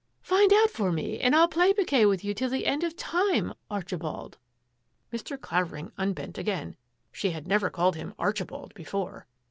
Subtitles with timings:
[0.23, 3.53] Find out for me and I'U play piquet with you till the end of time—
[3.79, 4.39] Archibald!"
[5.13, 5.39] Mr.
[5.39, 6.75] Clavering unbent again.
[7.11, 9.27] She had never called him" Archibald" before.